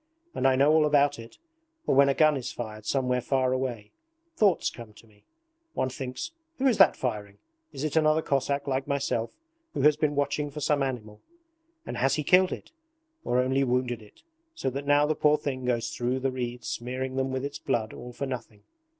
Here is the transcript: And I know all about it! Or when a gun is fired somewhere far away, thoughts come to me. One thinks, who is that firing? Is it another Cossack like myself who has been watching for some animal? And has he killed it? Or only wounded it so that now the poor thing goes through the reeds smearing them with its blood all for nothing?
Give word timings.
And 0.33 0.47
I 0.47 0.55
know 0.55 0.73
all 0.73 0.87
about 0.87 1.19
it! 1.19 1.37
Or 1.85 1.93
when 1.93 2.09
a 2.09 2.15
gun 2.15 2.35
is 2.35 2.51
fired 2.51 2.87
somewhere 2.87 3.21
far 3.21 3.53
away, 3.53 3.91
thoughts 4.35 4.71
come 4.71 4.93
to 4.93 5.05
me. 5.05 5.25
One 5.75 5.89
thinks, 5.89 6.31
who 6.57 6.65
is 6.65 6.79
that 6.79 6.95
firing? 6.95 7.37
Is 7.71 7.83
it 7.83 7.95
another 7.95 8.23
Cossack 8.23 8.65
like 8.67 8.87
myself 8.87 9.37
who 9.75 9.81
has 9.81 9.97
been 9.97 10.15
watching 10.15 10.49
for 10.49 10.59
some 10.59 10.81
animal? 10.81 11.21
And 11.85 11.97
has 11.97 12.15
he 12.15 12.23
killed 12.23 12.51
it? 12.51 12.71
Or 13.23 13.37
only 13.43 13.63
wounded 13.63 14.01
it 14.01 14.23
so 14.55 14.71
that 14.71 14.87
now 14.87 15.05
the 15.05 15.13
poor 15.13 15.37
thing 15.37 15.65
goes 15.65 15.91
through 15.91 16.19
the 16.21 16.31
reeds 16.31 16.67
smearing 16.67 17.15
them 17.15 17.31
with 17.31 17.45
its 17.45 17.59
blood 17.59 17.93
all 17.93 18.11
for 18.11 18.25
nothing? 18.25 18.63